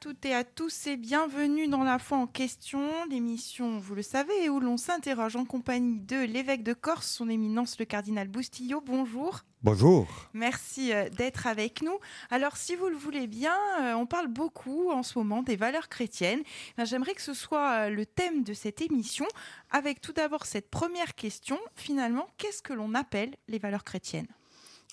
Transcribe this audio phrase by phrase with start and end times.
[0.00, 4.48] toutes et à tous et bienvenue dans La foi en question, l'émission, vous le savez,
[4.48, 8.80] où l'on s'interroge en compagnie de l'évêque de Corse, son éminence le cardinal Boustillot.
[8.80, 9.40] Bonjour.
[9.62, 10.08] Bonjour.
[10.32, 11.98] Merci euh, d'être avec nous.
[12.30, 15.90] Alors, si vous le voulez bien, euh, on parle beaucoup en ce moment des valeurs
[15.90, 16.40] chrétiennes.
[16.78, 19.26] Ben, j'aimerais que ce soit euh, le thème de cette émission,
[19.70, 21.58] avec tout d'abord cette première question.
[21.74, 24.28] Finalement, qu'est-ce que l'on appelle les valeurs chrétiennes?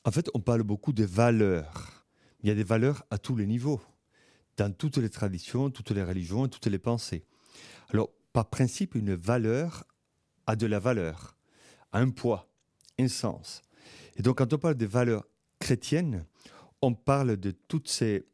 [0.03, 2.05] En fait, on parle beaucoup de valeurs.
[2.43, 3.79] Il y a des valeurs à tous les niveaux
[4.57, 7.23] dans toutes les traditions, toutes les religions toutes les pensées.
[7.89, 9.85] Alors, par principe, une valeur
[10.45, 11.37] a de la valeur,
[11.91, 12.49] a un poids,
[12.99, 13.61] un sens.
[14.17, 15.27] Et donc, quand on parle des valeurs
[15.59, 16.25] chrétiennes,
[16.81, 18.25] on parle de toutes ces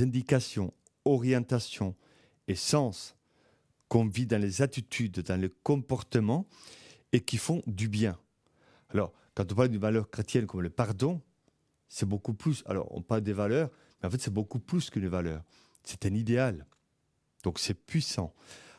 [0.00, 0.72] indications,
[1.04, 1.94] orientations
[2.48, 3.16] et sens
[3.88, 6.44] qu'on vit dans les attitudes, dans le comportement
[7.12, 8.18] et qui font du bien.
[8.90, 11.20] Alors, quand on parle d'une valeur chrétienne comme le pardon,
[11.88, 12.62] c'est beaucoup plus.
[12.66, 13.70] Alors, on parle des valeurs,
[14.04, 15.42] en fait, c'est beaucoup plus qu'une valeur.
[15.82, 16.66] C'est un idéal.
[17.42, 18.34] Donc, c'est puissant.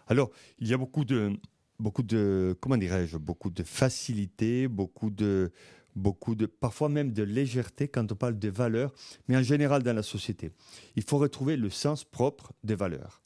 [0.08, 1.38] Alors, il y a beaucoup de,
[1.80, 5.52] beaucoup de, comment dirais-je, beaucoup de facilité, beaucoup de,
[5.96, 8.94] beaucoup de, parfois même de légèreté quand on parle des valeurs,
[9.28, 10.52] mais en général dans la société.
[10.96, 13.22] Il faut retrouver le sens propre des valeurs.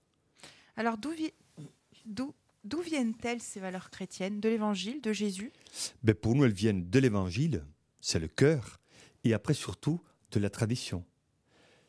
[0.75, 1.11] Alors, d'où,
[2.05, 4.39] d'où, viennent-elles ces valeurs chrétiennes?
[4.39, 5.52] De l'évangile, de Jésus?
[6.03, 7.66] Ben Pour nous, elles viennent de l'évangile,
[8.00, 8.80] c'est le cœur,
[9.23, 10.00] et après surtout
[10.31, 11.03] de la tradition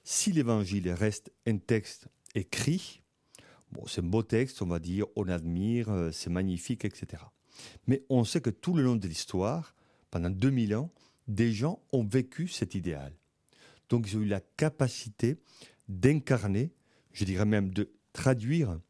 [0.03, 3.03] si l'évangile reste un texte écrit,
[3.87, 7.23] c'est un beau texte, on va dire, on admire, euh, c'est magnifique, etc.
[7.87, 9.75] Mais on sait que tout le long de l'histoire,
[10.11, 10.91] pendant 2000 ans,
[11.28, 13.15] des gens ont vécu cet idéal.
[13.89, 15.37] Donc ils ont eu la capacité
[15.89, 16.73] d'incarner,
[17.12, 18.81] je dirais même de traduire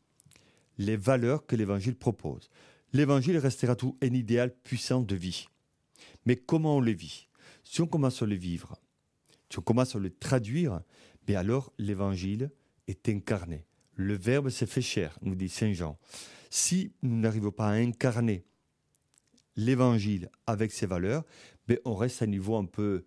[0.79, 2.49] les valeurs que l'Évangile propose.
[2.93, 5.47] L'Évangile restera tout un idéal puissant de vie.
[6.25, 7.29] Mais comment on le vit?
[7.63, 8.77] Si on commence à le vivre,
[9.51, 10.81] si on commence à le traduire,
[11.31, 12.51] mais alors l'évangile
[12.89, 13.65] est incarné.
[13.95, 15.97] Le Verbe s'est fait chair, nous dit Saint Jean.
[16.51, 18.45] Si nous n'arrivons pas à incarner
[19.55, 21.23] l'évangile avec ses valeurs,
[21.69, 23.05] mais on reste à un niveau un peu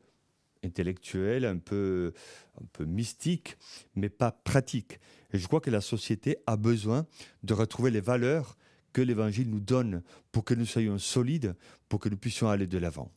[0.64, 2.14] intellectuel, un peu,
[2.62, 3.58] un peu mystique,
[3.94, 5.02] mais pas pratique.
[5.34, 7.06] Et je crois que la société a besoin
[7.44, 8.56] de retrouver les valeurs
[8.94, 10.02] que l'Évangile nous donne
[10.32, 11.58] pour que nous soyons solides,
[11.90, 13.12] pour que nous puissions aller de l'avant.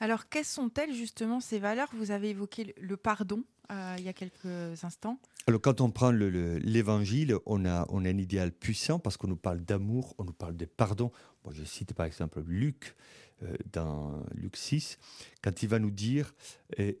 [0.00, 1.88] Alors, quelles sont-elles justement ces valeurs?
[1.92, 5.18] Vous avez évoqué le pardon euh, il y a quelques instants.
[5.46, 10.14] Alors, quand on prend l'évangile, on a, un idéal puissant parce qu'on nous parle d'amour,
[10.18, 11.10] on nous parle de pardon.
[11.50, 12.94] Je cite par exemple Luc,
[13.42, 14.98] euh, dans Luc 6,
[15.42, 16.34] quand il va nous dire
[16.76, 16.98] eh,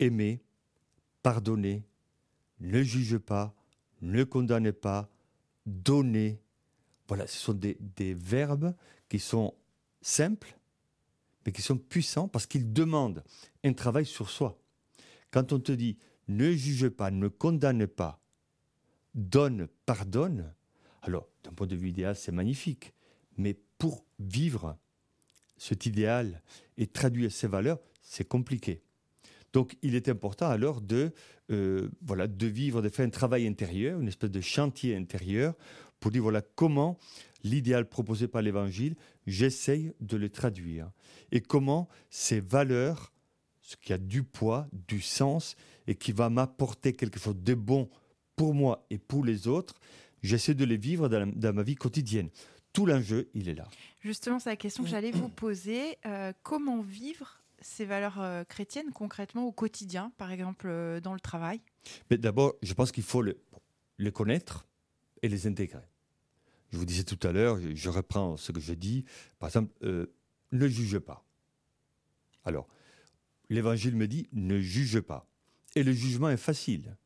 [0.00, 0.42] aimer,
[1.22, 1.84] pardonner,
[2.60, 3.54] ne juge pas,
[4.00, 5.08] ne condamne pas,
[5.66, 6.40] donner.
[7.06, 8.74] Voilà, ce sont des verbes
[9.08, 9.54] qui sont
[10.00, 10.57] simples,
[11.48, 13.24] mais qui sont puissants parce qu'ils demandent
[13.64, 14.60] un travail sur soi.
[15.30, 15.96] Quand on te dit
[16.28, 18.20] ne juge pas, ne condamne pas,
[19.14, 20.52] donne, pardonne,
[21.00, 22.92] alors d'un point de vue idéal, c'est magnifique.
[23.38, 24.76] Mais pour vivre
[25.56, 26.42] cet idéal
[26.76, 28.82] et traduire ses valeurs, c'est compliqué.
[29.54, 31.14] Donc il est important alors de,
[31.50, 35.54] euh, voilà, de vivre, de faire un travail intérieur, une espèce de chantier intérieur
[35.98, 36.98] pour dire voilà comment
[37.44, 40.90] l'idéal proposé par l'Évangile, j'essaye de le traduire.
[41.32, 43.12] Et comment ces valeurs,
[43.60, 45.56] ce qui a du poids, du sens,
[45.86, 47.88] et qui va m'apporter quelque chose de bon
[48.36, 49.74] pour moi et pour les autres,
[50.22, 52.30] j'essaie de les vivre dans, ma vie quotidienne.
[52.72, 53.68] Tout l'enjeu, il est là.
[54.00, 55.96] Justement, c'est la question que j'allais vous poser.
[56.06, 61.20] Euh, comment vivre ces valeurs euh, chrétiennes concrètement au quotidien, par exemple euh, dans le
[61.20, 61.60] travail?
[62.10, 64.68] D'abord, je pense qu'il faut les connaître
[65.22, 65.82] et les intégrer.
[66.70, 69.04] Je vous disais tout à l'heure, je, reprends ce que je dis,
[69.38, 70.06] par exemple, euh,
[70.52, 71.24] ne juge pas.
[72.44, 72.68] Alors,
[73.48, 75.26] l'évangile me dit ne juge pas.
[75.74, 76.96] Et le jugement est facile.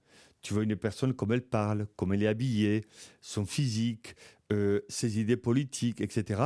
[0.40, 2.84] Tu vois une personne comme elle parle, comme elle est habillée,
[3.20, 4.16] son physique,
[4.52, 6.42] euh, ses idées politiques, etc.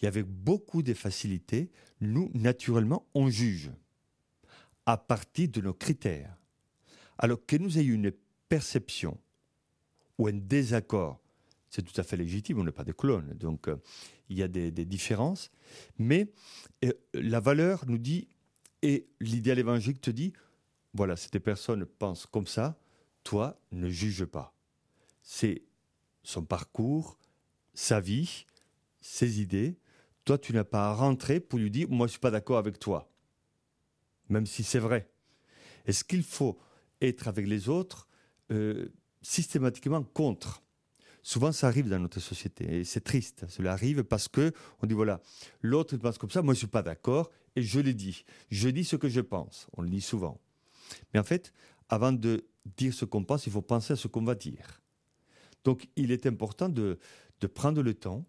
[0.00, 1.70] Et avec beaucoup de facilité,
[2.00, 3.70] nous, naturellement, on juge
[4.86, 6.36] à partir de nos critères.
[7.18, 8.12] Alors que nous ayons une
[8.48, 9.18] perception
[10.18, 11.20] ou un désaccord
[11.74, 13.76] c'est tout à fait légitime, on n'est pas des clones, donc euh,
[14.28, 15.50] il y a des, différences.
[15.98, 16.30] Mais
[16.84, 18.28] euh, la valeur nous dit,
[18.82, 20.32] et l'idéal évangélique te dit,
[20.92, 22.78] voilà, ces personnes pensent comme ça,
[23.24, 24.54] toi, ne juge pas.
[25.22, 25.64] C'est
[26.22, 27.18] son parcours,
[27.72, 28.46] sa vie,
[29.00, 29.76] ses idées.
[30.24, 32.58] Toi, tu n'as pas à rentrer pour lui dire, moi, je ne suis pas d'accord
[32.58, 33.10] avec toi.
[34.28, 35.10] Même si c'est vrai.
[35.86, 36.56] Est-ce qu'il faut
[37.00, 38.08] être avec les autres
[38.52, 38.92] euh,
[39.22, 40.63] systématiquement contre?
[41.26, 43.46] Souvent, ça arrive dans notre société et c'est triste.
[43.48, 45.22] Cela arrive parce que on dit voilà,
[45.62, 48.26] l'autre pense comme ça, moi je suis pas d'accord et je le dis.
[48.50, 49.66] Je dis ce que je pense.
[49.72, 50.38] On le dit souvent.
[51.12, 51.54] Mais en fait,
[51.88, 52.44] avant de
[52.76, 54.82] dire ce qu'on pense, il faut penser à ce qu'on va dire.
[55.64, 56.98] Donc il est important de,
[57.54, 58.26] prendre le temps,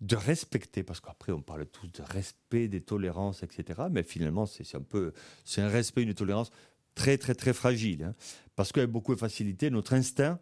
[0.00, 3.82] de respecter, parce qu'après on parle tous de respect, des tolérances, etc.
[3.90, 5.12] Mais finalement, c'est un peu,
[5.44, 6.50] c'est un respect, une tolérance
[6.94, 8.14] très très très fragile, hein.
[8.56, 10.38] parce qu'avec beaucoup de facilité, notre instinct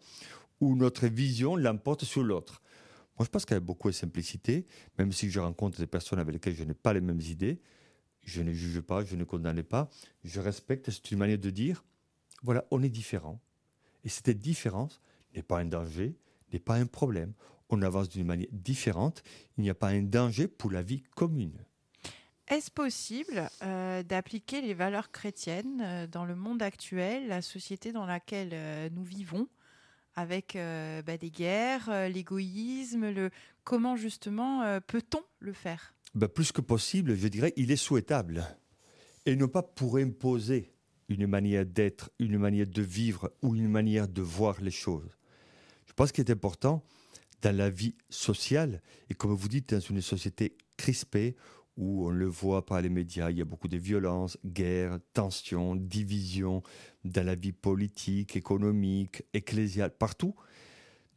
[0.59, 2.61] ou notre vision l'emporte sur l'autre.
[3.17, 4.65] Moi, je pense qu'avec beaucoup de simplicité,
[4.97, 7.61] même si je rencontre des personnes avec lesquelles je n'ai pas les mêmes idées,
[8.23, 9.89] je ne juge pas, je ne condamne pas,
[10.23, 11.83] je respecte, c'est une manière de dire,
[12.41, 13.39] voilà, on est différent.
[14.03, 15.01] Et cette différence
[15.35, 16.15] n'est pas un danger,
[16.51, 17.33] n'est pas un problème.
[17.69, 19.23] On avance d'une manière différente,
[19.57, 21.63] il n'y a pas un danger pour la vie commune.
[22.47, 28.05] Est-ce possible euh, d'appliquer les valeurs chrétiennes euh, dans le monde actuel, la société dans
[28.05, 29.47] laquelle euh, nous vivons,
[30.15, 33.29] avec bah, des guerres, l'égoïsme, le
[33.63, 35.93] comment justement peut-on le faire?
[36.13, 38.45] Bah, Plus que possible, je dirais, il est souhaitable.
[39.25, 40.73] Et non pas pour imposer
[41.09, 45.17] une manière d'être, une manière de vivre ou une manière de voir les choses.
[45.87, 46.83] Je pense qu'il est important
[47.41, 51.35] dans la vie sociale, et comme vous dites, dans une société crispée
[51.77, 55.75] où on le voit par les médias, il y a beaucoup de violence, guerre, tensions,
[55.75, 56.61] divisions
[57.03, 60.35] dans la vie politique, économique, ecclésiale, partout.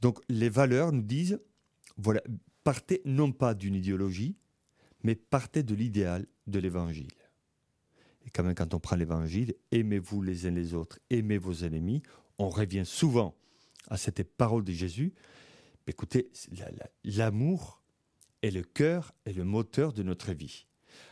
[0.00, 1.40] Donc les valeurs nous disent,
[1.96, 2.22] voilà,
[2.64, 4.36] partez non pas d'une idéologie,
[5.02, 7.12] mais partez de l'idéal de l'évangile.
[8.26, 12.02] Et quand même, quand on prend l'évangile, aimez-vous les uns les autres, aimez vos ennemis,
[12.38, 13.34] on revient souvent
[13.88, 15.14] à cette parole de Jésus.
[15.86, 16.30] écoutez,
[17.04, 17.82] l'amour,
[18.46, 20.66] est le cœur et le moteur de notre vie.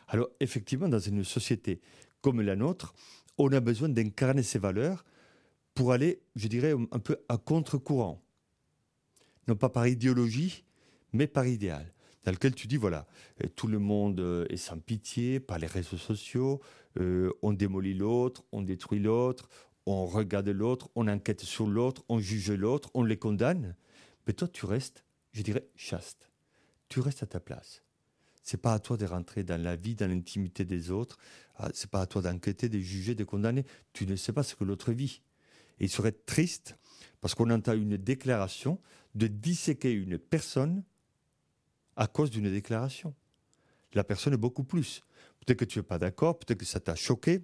[0.09, 1.81] Alors effectivement, dans une société
[2.21, 2.95] comme la nôtre,
[3.39, 5.05] on a besoin d'incarner ces valeurs
[5.75, 8.23] pour aller, je dirais, un peu à contre-courant.
[9.49, 10.65] Non pas par idéologie,
[11.13, 11.93] mais par idéal.
[12.23, 13.07] Dans lequel tu dis, voilà,
[13.43, 16.63] euh, tout le monde euh, est sans pitié par les réseaux sociaux,
[16.99, 19.51] euh, on démolit l'autre, on détruit l'autre,
[19.85, 23.77] on regarde l'autre, on enquête sur l'autre, on juge l'autre, on les condamne.
[24.27, 26.31] Mais toi, tu restes, je dirais, chaste
[26.95, 27.83] tu restes à ta place.
[28.45, 31.19] C'est pas à toi de rentrer dans la vie, dans l'intimité des autres.
[31.57, 33.65] Ah, c'est pas à toi d'enquêter, de juger, de condamner.
[33.93, 35.21] Tu ne sais pas ce que l'autre vit.
[35.81, 36.79] Et il serait triste
[37.21, 38.81] parce qu'on entend une déclaration
[39.17, 40.85] de disséquer une personne
[41.97, 43.13] à cause d'une déclaration.
[43.95, 45.03] La personne est beaucoup plus.
[45.41, 47.43] Peut-être que tu n'es pas d'accord, peut-être que ça t'a choqué,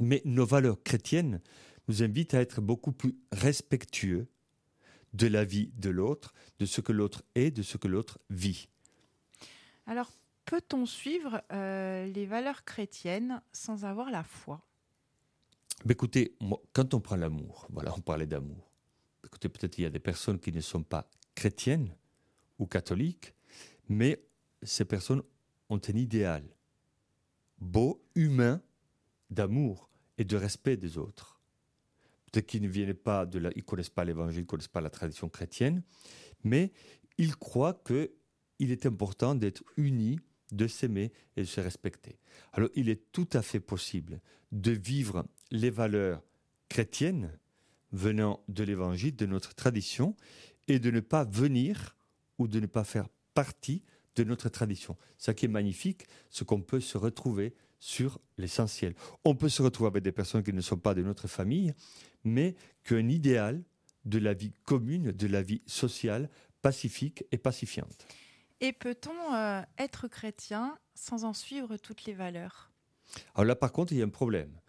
[0.00, 1.42] mais nos valeurs chrétiennes
[1.88, 4.28] nous invitent à être beaucoup plus respectueux
[5.12, 8.68] de la vie de l'autre, de ce que l'autre est, de ce que l'autre vit.
[9.86, 10.10] Alors,
[10.44, 14.60] peut-on suivre euh, les valeurs chrétiennes sans avoir la foi?
[15.88, 16.36] Écoutez,
[16.72, 18.70] quand on prend l'amour, voilà, on parlait d'amour.
[19.24, 21.94] Écoutez, peut-être il y a des personnes qui ne sont pas chrétiennes
[22.58, 23.34] ou catholiques,
[23.88, 24.22] mais
[24.62, 25.22] ces personnes
[25.68, 26.44] ont un idéal
[27.58, 28.60] beau, humain,
[29.30, 29.88] d'amour
[30.18, 31.41] et de respect des autres
[32.32, 34.90] peut-être qu'ils ne viennent pas de la, ils connaissent pas l'évangile, ils connaissent pas la
[34.90, 35.82] tradition chrétienne,
[36.42, 36.72] mais
[37.18, 38.12] ils croient que
[38.58, 40.18] il est important d'être unis,
[40.50, 42.18] de s'aimer et de se respecter.
[42.52, 44.20] Alors, il est tout à fait possible
[44.52, 46.22] de vivre les valeurs
[46.68, 47.38] chrétiennes
[47.90, 50.16] venant de l'évangile, de notre tradition,
[50.68, 51.96] et de ne pas venir
[52.38, 53.82] ou de ne pas faire partie
[54.14, 54.96] de notre tradition.
[55.18, 58.94] Ce qui est magnifique, c'est qu'on peut se retrouver sur l'essentiel.
[59.24, 61.74] On peut se retrouver avec des personnes qui ne sont pas de notre famille,
[62.22, 63.64] mais qu'un idéal
[64.04, 66.30] de la vie commune, de la vie sociale,
[66.62, 68.06] pacifique et pacifiante.
[68.60, 72.70] Et peut-on euh, être chrétien sans en suivre toutes les valeurs?
[73.34, 74.60] Alors là, par contre, il y a un problème.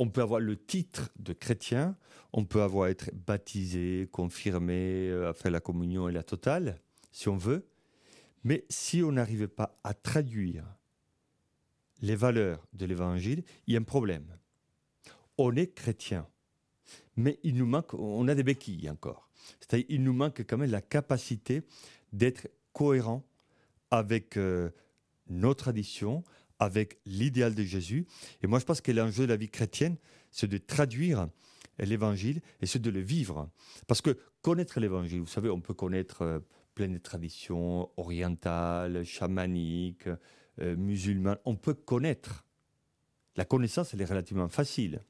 [0.00, 1.96] On peut avoir le titre de chrétien,
[2.32, 6.80] on peut avoir être baptisé, confirmé, euh, faire la communion et la totale,
[7.12, 7.68] si on veut,
[8.42, 10.77] mais si on n'arrive pas à traduire
[12.00, 14.36] les valeurs de l'évangile, il y a un problème.
[15.36, 16.26] On est chrétien,
[17.16, 19.28] mais il nous manque, on a des béquilles encore.
[19.60, 21.62] C'est-à-dire, il nous manque quand même la capacité
[22.12, 23.24] d'être cohérent
[23.90, 24.70] avec euh,
[25.28, 26.24] nos traditions,
[26.58, 28.06] avec l'idéal de Jésus.
[28.42, 29.96] Et moi, je pense que l'enjeu de la vie chrétienne,
[30.30, 31.28] c'est de traduire
[31.78, 33.48] l'évangile et c'est de le vivre.
[33.86, 36.40] Parce que connaître l'évangile, vous savez, on peut connaître euh,
[36.74, 40.08] plein de traditions orientales, chamaniques,
[40.60, 42.44] euh, musulman, on peut connaître.
[43.36, 45.00] La connaissance, elle est relativement facile.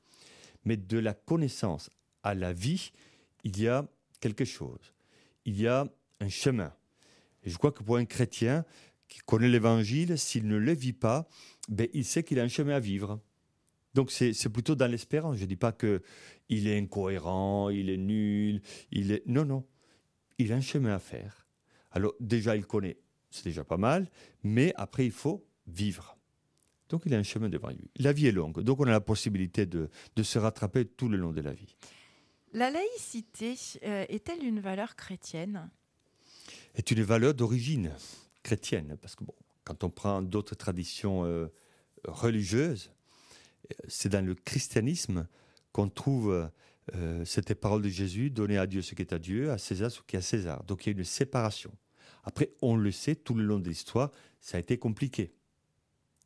[0.65, 1.91] Mais de la connaissance
[2.23, 2.93] à la vie,
[3.45, 3.87] il y a
[4.21, 4.93] quelque chose.
[5.45, 5.87] Il y a
[6.21, 6.73] un chemin.
[7.45, 8.65] Et je crois que pour un chrétien
[9.09, 11.29] qui connaît l'évangile, s'il ne le vit pas,
[11.69, 13.21] ben, il sait qu'il a un chemin à vivre.
[13.95, 15.37] Donc c'est plutôt dans l'espérance.
[15.37, 18.61] Je ne dis pas qu'il est incohérent, il est nul,
[18.93, 19.23] il est...
[19.27, 19.65] Non, non.
[20.37, 21.49] Il a un chemin à faire.
[21.91, 22.99] Alors déjà, il connaît
[23.31, 24.11] c'est déjà pas mal,
[24.43, 26.17] mais après, il faut vivre.
[26.89, 27.91] Donc il a un chemin devant lui.
[27.97, 29.91] La vie est longue, donc on a la possibilité de,
[30.23, 31.77] se rattraper tout le long de la vie.
[32.53, 33.55] La laïcité
[33.85, 35.71] euh, est-elle une valeur chrétienne?
[36.75, 37.93] Est une valeur d'origine
[38.43, 41.49] chrétienne, parce que bon, quand on prend d'autres traditions euh,
[42.05, 42.91] religieuses,
[43.71, 45.27] euh, c'est dans le christianisme
[45.73, 46.51] qu'on trouve
[47.27, 50.01] cette parole de Jésus donner à Dieu ce qui est à Dieu, à César ce
[50.01, 50.65] qui est à César.
[50.65, 51.71] Donc il y a une séparation.
[52.25, 54.11] Après, on le sait, tout le long de l'histoire,
[54.41, 55.33] ça a été compliqué.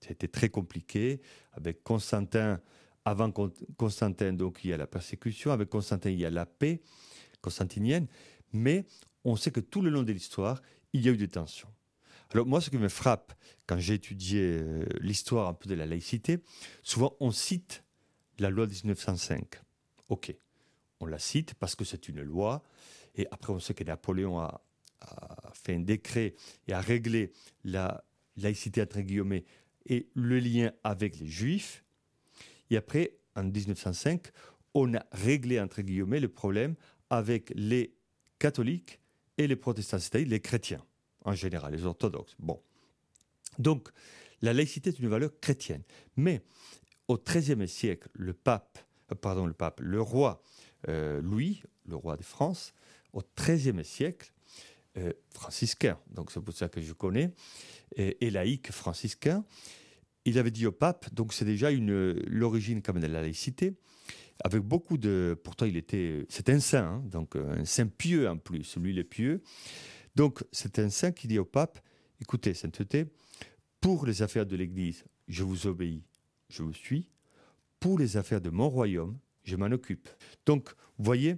[0.00, 1.20] Ça a été très compliqué
[1.52, 2.60] avec Constantin
[3.04, 3.32] avant
[3.76, 5.50] Constantin, donc il y a la persécution.
[5.50, 6.82] Avec Constantin, il y a la paix
[7.40, 8.06] constantinienne.
[8.52, 8.86] Mais
[9.24, 11.68] on sait que tout le long de l'histoire, il y a eu des tensions.
[12.30, 13.34] Alors moi, ce qui me frappe
[13.66, 16.42] quand j'ai étudié euh, l'histoire un peu de la laïcité,
[16.82, 17.84] souvent on cite
[18.38, 19.60] la loi de 1905.
[20.08, 20.34] Ok,
[21.00, 22.62] on la cite parce que c'est une loi.
[23.14, 24.62] Et après, on sait que Napoléon a,
[25.02, 26.34] a fait un décret
[26.68, 27.32] et a réglé
[27.64, 28.04] la
[28.36, 29.44] laïcité, entre guillemets,
[29.86, 31.84] et le lien avec les juifs.
[32.70, 34.28] Et après, en 1905,
[34.74, 36.74] on a réglé, entre guillemets, le problème
[37.10, 37.94] avec les
[38.38, 39.00] catholiques
[39.38, 40.84] et les protestants, c'est-à-dire les chrétiens,
[41.24, 42.36] en général, les orthodoxes.
[42.38, 42.60] Bon.
[43.58, 43.88] Donc,
[44.40, 45.82] la laïcité est une valeur chrétienne.
[46.16, 46.42] Mais
[47.08, 48.78] au XIIIe siècle, le pape,
[49.10, 50.42] euh, pardon, le pape, le roi
[50.88, 52.74] euh, Louis, le roi de France,
[53.12, 54.32] au XIIIe siècle,
[54.98, 57.32] euh, franciscain, donc c'est pour ça que je connais,
[57.96, 59.44] et, et laïque franciscain,
[60.24, 63.74] il avait dit au pape, donc c'est déjà une l'origine quand même de la laïcité,
[64.44, 65.38] avec beaucoup de.
[65.44, 66.26] Pourtant, il était.
[66.28, 69.42] C'est un saint, hein, donc euh, un saint pieux en plus, lui le pieux.
[70.14, 71.80] Donc, c'est un saint qui dit au pape
[72.22, 73.06] écoutez, sainteté,
[73.80, 76.04] pour les affaires de l'Église, je vous obéis,
[76.48, 77.08] je vous suis.
[77.80, 80.08] Pour les affaires de mon royaume, je m'en occupe.
[80.46, 81.36] Donc, vous voyez,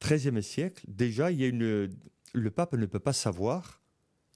[0.00, 1.90] 13e siècle, déjà, il y a une.
[2.34, 3.80] Le pape ne peut pas savoir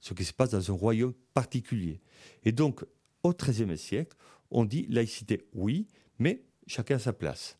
[0.00, 2.00] ce qui se passe dans un royaume particulier.
[2.45, 2.85] Et donc,
[3.23, 4.17] au XIIIe siècle,
[4.50, 5.87] on dit laïcité, oui,
[6.19, 7.59] mais chacun à sa place.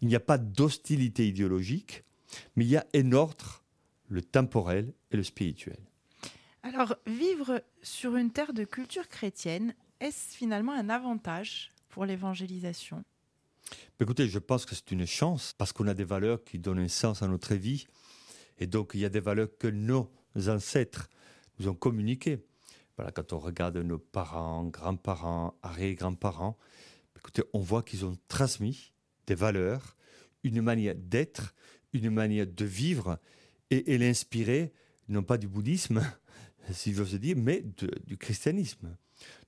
[0.00, 2.04] Il n'y a pas d'hostilité idéologique,
[2.56, 3.64] mais il y a un ordre,
[4.08, 5.78] le temporel et le spirituel.
[6.62, 13.04] Alors, vivre sur une terre de culture chrétienne, est-ce finalement un avantage pour l'évangélisation?
[14.00, 16.88] Écoutez, je pense que c'est une chance parce qu'on a des valeurs qui donnent un
[16.88, 17.86] sens à notre vie.
[18.62, 21.10] Et donc, il y a des valeurs que nos ancêtres
[21.58, 22.38] nous ont communiquées
[23.10, 26.56] quand on regarde nos parents, grands-parents, arrière-grands-parents,
[27.16, 28.92] écoutez, on voit qu'ils ont transmis
[29.26, 29.96] des valeurs,
[30.44, 31.54] une manière d'être,
[31.92, 33.18] une manière de vivre,
[33.70, 34.72] et, l'inspirer,
[35.08, 36.02] non pas du bouddhisme,
[36.72, 37.64] si j'ose dire, mais
[38.06, 38.96] du christianisme.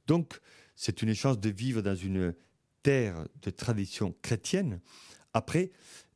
[0.06, 0.40] Donc,
[0.74, 2.34] c'est une chance de vivre dans une
[2.82, 4.80] terre de tradition chrétienne.
[5.32, 5.70] Après,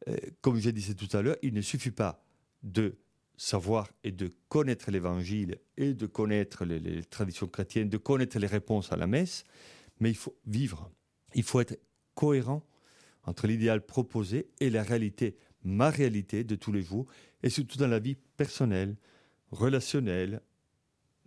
[0.08, 2.24] euh, comme je disais tout à l'heure, il ne suffit pas
[2.62, 2.98] de
[3.36, 8.92] savoir et de connaître l'évangile et de connaître les, traditions chrétiennes, de connaître les réponses
[8.92, 9.44] à la messe,
[10.00, 10.90] mais il faut vivre.
[11.34, 11.78] Il faut être
[12.14, 12.64] cohérent
[13.24, 17.06] entre l'idéal proposé et la réalité, ma réalité de tous les jours,
[17.42, 18.96] et surtout dans la vie personnelle,
[19.50, 20.40] relationnelle,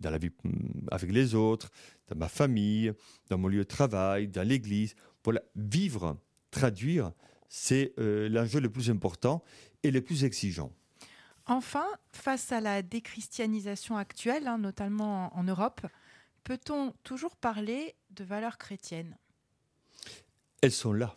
[0.00, 1.70] dans la vie mm, avec les autres,
[2.08, 2.92] dans ma famille,
[3.30, 4.94] dans mon lieu de travail, dans l'église.
[5.24, 6.18] Voilà, vivre,
[6.50, 7.12] traduire,
[7.48, 9.42] c'est euh, l'enjeu le plus important
[9.82, 10.72] et le plus exigeant.
[11.46, 15.80] Enfin, face à la déchristianisation actuelle, hein, notamment en Europe,
[16.44, 19.16] peut-on toujours parler de valeurs chrétiennes?
[20.60, 21.16] Elles sont là.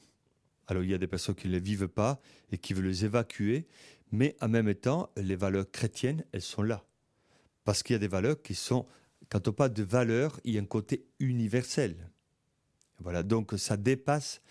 [0.67, 2.19] Alors il y a des personnes qui ne les vivent pas
[2.51, 3.67] et qui veulent les évacuer,
[4.11, 6.83] mais en même temps, les valeurs chrétiennes, elles sont là.
[7.63, 8.87] Parce qu'il y a des valeurs qui sont,
[9.29, 12.09] quand on parle de valeurs, il y a un côté universel.
[12.99, 14.41] Voilà, donc ça dépasse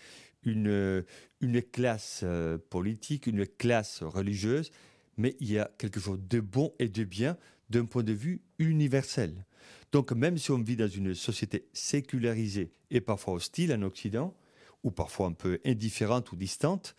[0.43, 1.03] une,
[1.41, 4.71] une classe euh, politique, une classe religieuse,
[5.17, 7.37] mais il y a quelque chose de bon et de bien
[7.69, 9.45] d'un point de vue universel.
[9.91, 14.35] Donc même si on vit dans une société sécularisée et parfois hostile en Occident,
[14.83, 16.95] ou parfois un peu indifférente ou distante,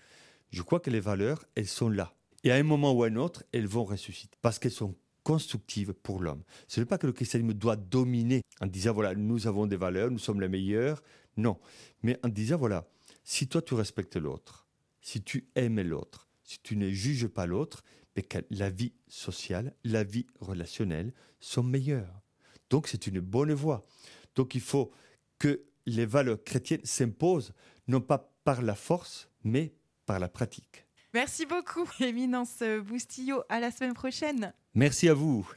[0.50, 2.14] je crois que les valeurs, elles sont là.
[2.42, 5.92] Et à un moment ou à un autre, elles vont ressusciter, parce qu'elles sont constructives
[5.92, 6.42] pour l'homme.
[6.68, 10.10] Ce n'est pas que le christianisme doit dominer en disant, voilà, nous avons des valeurs,
[10.10, 11.02] nous sommes les meilleurs.
[11.36, 11.58] Non,
[12.02, 12.88] mais en disant, voilà,
[13.24, 14.66] si toi tu respectes l'autre,
[15.00, 17.82] si tu aimes l'autre, si tu ne juges pas l'autre,
[18.16, 22.22] mais que la vie sociale, la vie relationnelle sont meilleures.
[22.70, 23.86] Donc c'est une bonne voie.
[24.34, 24.90] Donc il faut
[25.38, 27.52] que les valeurs chrétiennes s'imposent,
[27.86, 29.74] non pas par la force, mais
[30.06, 30.86] par la pratique.
[31.14, 33.42] Merci beaucoup, Éminence Boustillot.
[33.48, 34.52] À la semaine prochaine.
[34.74, 35.48] Merci à vous.